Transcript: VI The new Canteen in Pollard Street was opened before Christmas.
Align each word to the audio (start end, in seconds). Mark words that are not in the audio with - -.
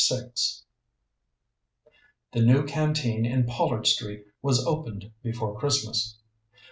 VI 0.09 0.31
The 2.33 2.41
new 2.41 2.65
Canteen 2.65 3.23
in 3.23 3.45
Pollard 3.45 3.85
Street 3.85 4.25
was 4.41 4.65
opened 4.65 5.11
before 5.21 5.59
Christmas. 5.59 6.17